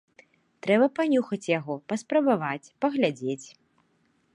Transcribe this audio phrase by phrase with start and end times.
[0.65, 3.43] Трэба панюхаць яго, паспрабаваць, паглядзець.